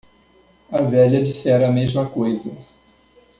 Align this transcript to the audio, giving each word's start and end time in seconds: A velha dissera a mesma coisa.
A 0.71 0.81
velha 0.81 1.21
dissera 1.21 1.67
a 1.67 1.71
mesma 1.71 2.09
coisa. 2.09 2.51